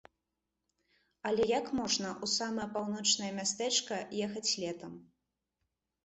[1.31, 4.97] Але як можна ў самае паўночнае мястэчка ехаць летам.?